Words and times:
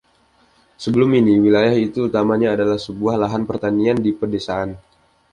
Sebelum 0.83 1.11
ini, 1.21 1.33
wilayah 1.45 1.77
itu 1.87 1.99
utamanya 2.09 2.49
adalah 2.57 2.79
sebuah 2.85 3.15
lahan 3.23 3.43
pertanian 3.49 3.97
di 4.05 4.09
pedesaan. 4.19 4.69